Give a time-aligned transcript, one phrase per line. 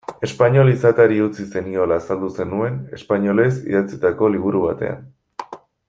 [0.27, 5.07] Espainol izateari utzi zeniola azaldu zenuen, espainolez idatzitako liburu batean.